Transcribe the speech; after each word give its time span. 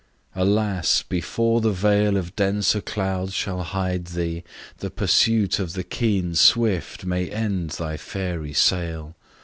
Alas! 0.35 1.03
before 1.07 1.61
the 1.61 1.69
veil 1.69 2.17
Of 2.17 2.35
denser 2.35 2.81
clouds 2.81 3.35
shall 3.35 3.61
hide 3.61 4.05
thee, 4.05 4.43
the 4.79 4.89
pursuit 4.89 5.59
Of 5.59 5.73
the 5.73 5.83
keen 5.83 6.33
Swift 6.33 7.05
may 7.05 7.29
end 7.29 7.69
thy 7.69 7.97
fairy 7.97 8.53
sail! 8.53 9.15